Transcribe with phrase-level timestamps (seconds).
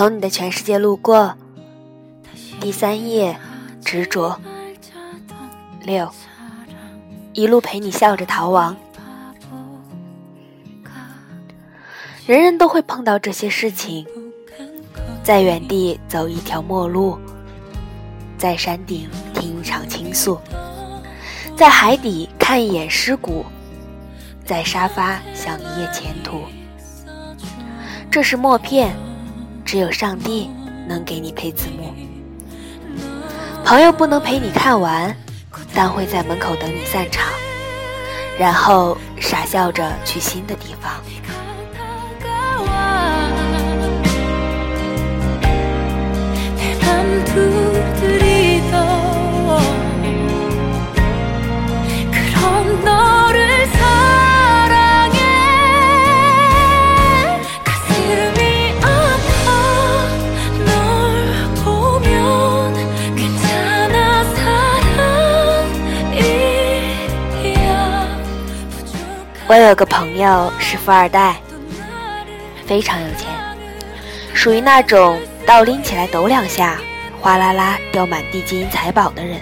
[0.00, 1.36] 从你的全世界路过。
[2.58, 3.38] 第三页，
[3.84, 4.40] 执着。
[5.82, 6.10] 六，
[7.34, 8.74] 一路陪你笑着逃亡。
[12.24, 14.06] 人人都会碰到这些事情，
[15.22, 17.18] 在原地走一条陌路，
[18.38, 20.40] 在山顶听一场倾诉，
[21.54, 23.44] 在海底看一眼尸骨，
[24.46, 26.40] 在沙发想一夜前途。
[28.10, 28.96] 这是默片，
[29.70, 30.50] 只有上帝
[30.88, 31.94] 能给你配字幕。
[33.64, 35.16] 朋友不能陪你看完，
[35.72, 37.24] 但会在门口等你散场，
[38.36, 40.90] 然后傻笑着去新的地方。
[69.50, 71.34] 我有个朋友是富二代，
[72.68, 73.26] 非常有钱，
[74.32, 76.78] 属于那种倒拎起来抖两下，
[77.20, 79.40] 哗啦啦掉满地金银财宝的人。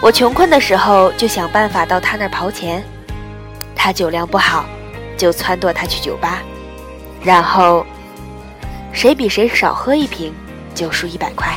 [0.00, 2.82] 我穷困的时候就想办法到他那儿刨钱，
[3.76, 4.64] 他酒量不好，
[5.16, 6.40] 就撺掇他去酒吧，
[7.22, 7.86] 然后
[8.92, 10.34] 谁比谁少喝一瓶
[10.74, 11.56] 就输一百块。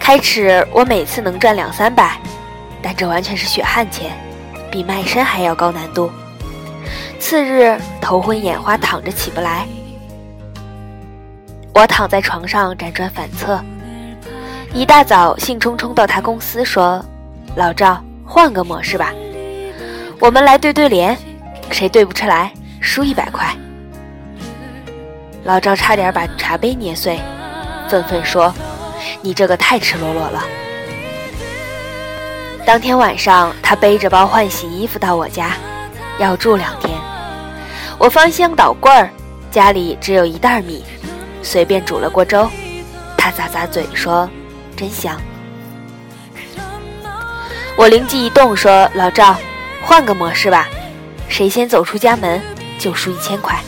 [0.00, 2.16] 开始我每次能赚两三百，
[2.80, 4.10] 但这完全是血汗钱。
[4.72, 6.10] 比卖身还要高难度。
[7.20, 9.68] 次日头昏眼花，躺着起不来。
[11.74, 13.62] 我躺在床上辗转反侧，
[14.72, 17.04] 一大早兴冲冲到他公司说
[17.54, 19.12] ：“老赵，换个模式吧，
[20.18, 21.16] 我们来对对联，
[21.70, 22.50] 谁对不出来
[22.80, 23.54] 输一百块。”
[25.44, 27.20] 老赵差点把茶杯捏碎，
[27.88, 28.52] 愤愤说
[29.20, 30.42] ：“你这个太赤裸裸了。”
[32.64, 35.52] 当天晚上，他背着包换洗衣服到我家，
[36.18, 36.92] 要住两天。
[37.98, 39.10] 我翻箱倒柜儿，
[39.50, 40.84] 家里只有一袋米，
[41.42, 42.48] 随便煮了锅粥。
[43.18, 44.30] 他咂咂嘴说
[44.76, 45.20] ：“真香。”
[47.76, 49.36] 我灵机一动说：“老赵，
[49.82, 50.68] 换个模式吧，
[51.28, 52.40] 谁先走出家门
[52.78, 53.58] 就输一千块。”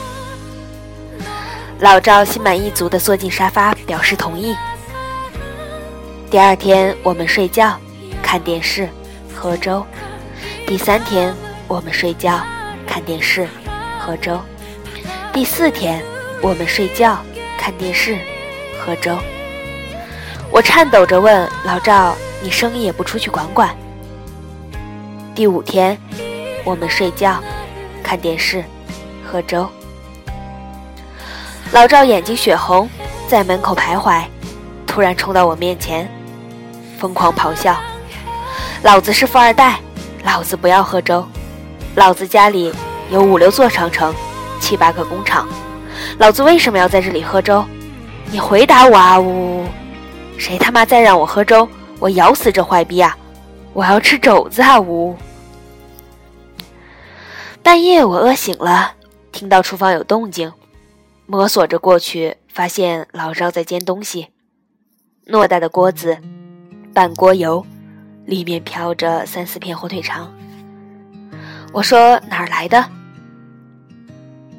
[1.80, 4.54] 老赵心满意足地坐进沙发，表示同意。
[6.30, 7.76] 第二天，我们睡觉。
[8.34, 8.88] 看电视，
[9.32, 9.86] 喝粥。
[10.66, 11.32] 第三天，
[11.68, 12.40] 我们睡觉，
[12.84, 13.46] 看电视，
[14.00, 14.40] 喝粥。
[15.32, 16.02] 第四天，
[16.42, 17.16] 我们睡觉，
[17.56, 18.18] 看电视，
[18.76, 19.16] 喝粥。
[20.50, 23.72] 我颤抖着问老赵：“你生意也不出去管管？”
[25.32, 25.96] 第五天，
[26.64, 27.40] 我们睡觉，
[28.02, 28.64] 看电视，
[29.24, 29.64] 喝粥。
[31.70, 32.90] 老赵眼睛血红，
[33.28, 34.24] 在门口徘徊，
[34.88, 36.10] 突然冲到我面前，
[36.98, 37.76] 疯狂咆哮。
[38.84, 39.80] 老子是富二代，
[40.24, 41.26] 老子不要喝粥。
[41.94, 42.70] 老子家里
[43.10, 44.14] 有五六座长城，
[44.60, 45.48] 七八个工厂，
[46.18, 47.64] 老子为什么要在这里喝粥？
[48.30, 49.18] 你回答我啊！
[49.18, 49.64] 呜！
[50.36, 51.66] 谁他妈再让我喝粥，
[51.98, 53.16] 我咬死这坏逼啊！
[53.72, 54.78] 我要吃肘子啊！
[54.78, 55.16] 呜！
[57.62, 58.92] 半夜我饿醒了，
[59.32, 60.52] 听到厨房有动静，
[61.24, 64.28] 摸索着过去，发现老赵在煎东西，
[65.26, 66.18] 偌大的锅子，
[66.92, 67.64] 半锅油。
[68.24, 70.32] 里面飘着三四片火腿肠。
[71.72, 72.84] 我说哪儿来的？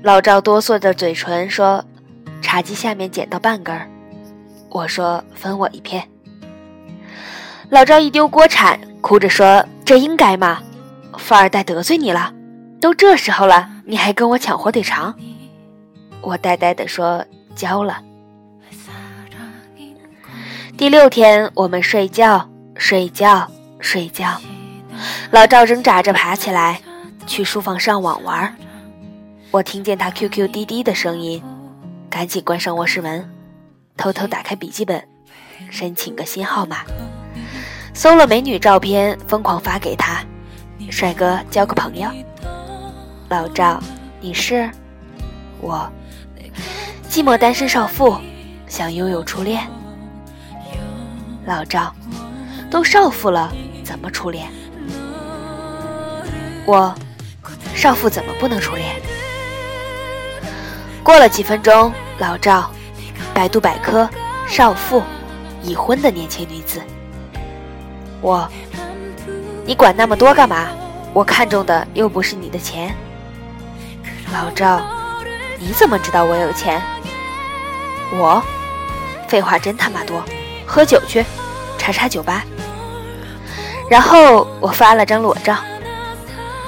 [0.04, 1.84] 老赵哆嗦着嘴唇说
[2.42, 3.90] ：“茶几下面捡到半根儿。”
[4.70, 6.08] 我说：“分我一片。”
[7.70, 10.62] 老赵一丢锅铲，哭着说：“这应该吗？
[11.18, 12.32] 富二代得罪你了？
[12.80, 15.16] 都这时候了，你还跟我抢火腿肠？”
[16.22, 17.26] 我呆呆地说
[17.56, 18.02] ：“交了。”
[20.78, 23.50] 第六天，我们睡觉，睡觉。
[23.80, 24.40] 睡觉，
[25.32, 26.82] 老赵挣扎着爬起来，
[27.28, 28.56] 去书房上网玩。
[29.52, 31.42] 我听见他 QQ 滴滴的声音，
[32.10, 33.30] 赶紧关上卧室门，
[33.96, 35.02] 偷偷打开笔记本，
[35.70, 36.78] 申请个新号码，
[37.94, 40.24] 搜了美女照片，疯狂发给他。
[40.90, 42.10] 帅哥，交个朋友。
[43.30, 43.82] 老赵，
[44.20, 44.70] 你是？
[45.62, 45.90] 我，
[47.10, 48.18] 寂寞单身少妇，
[48.68, 49.66] 想拥有初恋。
[51.46, 51.94] 老赵，
[52.70, 53.52] 都少妇了。
[53.86, 54.52] 怎么初恋？
[56.66, 56.94] 我
[57.76, 58.96] 少妇怎么不能初恋？
[61.04, 62.72] 过了几分钟，老赵，
[63.32, 64.10] 百度百科，
[64.48, 65.04] 少妇，
[65.62, 66.82] 已婚的年轻女子。
[68.22, 68.50] 我，
[69.64, 70.68] 你管那么多干嘛？
[71.14, 72.94] 我看中的又不是你的钱。
[74.34, 74.82] 老赵，
[75.60, 76.82] 你怎么知道我有钱？
[78.14, 78.44] 我？
[79.28, 80.24] 废话真他妈多，
[80.66, 81.24] 喝酒去，
[81.78, 82.44] 叉叉酒吧。
[83.90, 85.56] 然后我发了张裸照，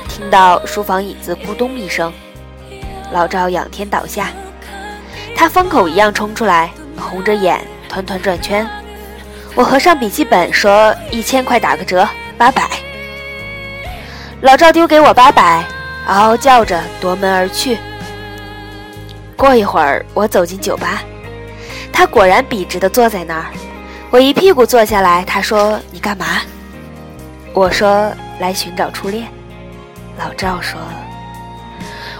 [0.08, 2.14] 听到书房椅子咕咚一声，
[3.12, 4.30] 老赵仰天倒下，
[5.36, 7.60] 他疯狗一样冲出来，红着眼
[7.90, 8.68] 团团转圈。
[9.56, 12.70] 我合上笔记本说：“一千块打个折，八百。”
[14.42, 15.64] 老赵丢给我八百，
[16.06, 17.80] 嗷嗷叫着夺门而去。
[19.36, 21.02] 过一会儿，我走进酒吧，
[21.92, 23.46] 他果然笔直地坐在那儿。
[24.12, 26.26] 我一屁股坐下来，他说：“你干嘛？”
[27.58, 29.28] 我说：“来寻找初恋。”
[30.16, 30.80] 老赵说：“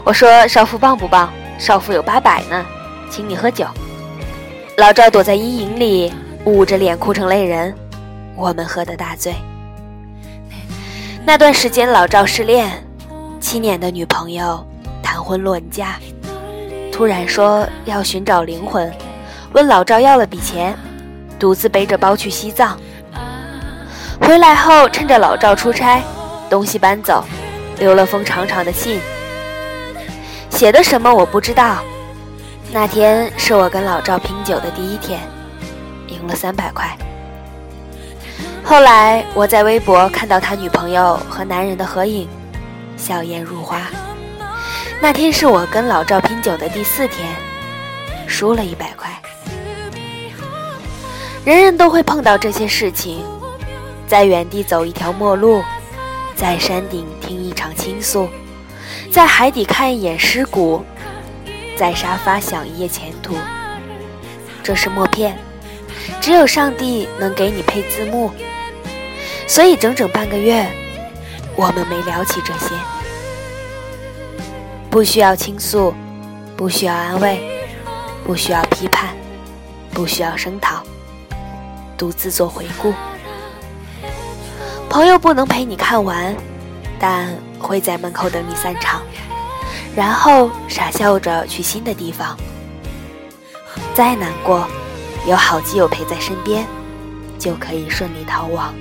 [0.04, 1.32] 我说少妇棒不棒？
[1.60, 2.66] 少妇有八百呢，
[3.12, 3.68] 请你喝酒。”
[4.78, 6.12] 老赵躲在阴影里，
[6.46, 7.72] 捂着脸哭成泪人。
[8.36, 9.36] 我们喝得大醉。
[11.24, 12.72] 那段时间，老赵失恋，
[13.40, 14.66] 七年的女朋友
[15.04, 16.00] 谈婚论嫁，
[16.92, 18.92] 突然说要寻找灵魂，
[19.54, 20.76] 问老赵要了笔钱，
[21.38, 22.76] 独自背着包去西藏。
[24.22, 26.02] 回来后，趁着老赵出差，
[26.50, 27.24] 东西搬走，
[27.80, 29.00] 留了封长长的信，
[30.50, 31.78] 写的什么我不知道。
[32.72, 35.22] 那天是我跟老赵拼酒的第一天，
[36.08, 36.98] 赢了三百块。
[38.64, 42.28] 后来我在微博看到他女朋友和男人的合影，
[42.98, 43.84] 笑颜如花。
[45.00, 47.26] 那天是我跟老赵拼酒的第四天，
[48.28, 49.10] 输了一百块。
[51.46, 53.24] 人人都会碰到这些事情，
[54.08, 55.62] 在原地走一条陌路，
[56.34, 58.30] 在山顶听一场倾诉，
[59.12, 60.82] 在海底看一眼尸骨，
[61.76, 63.36] 在沙发想一夜前途。
[64.64, 65.38] 这是默片，
[66.22, 68.32] 只有上帝能给你配字幕。
[69.46, 70.66] 所以整整半个月，
[71.56, 72.76] 我们没聊起这些。
[74.90, 75.94] 不需要倾诉，
[76.56, 77.42] 不需要安慰，
[78.26, 79.10] 不需要批判，
[79.92, 80.82] 不需要声讨，
[81.98, 82.94] 独自做回顾。
[84.90, 86.36] 朋友不能陪你看完，
[87.00, 87.28] 但
[87.60, 89.02] 会在门口等你散场，
[89.96, 92.36] 然后傻笑着去新的地方。
[93.94, 94.68] 再难过，
[95.28, 96.66] 有好基友陪在身边，
[97.38, 98.74] 就可以顺利逃亡。